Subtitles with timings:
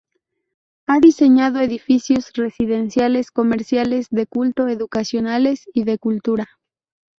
[0.87, 6.47] Ha diseñado edificios residenciales, comerciales, de culto, educacionales y de cultura.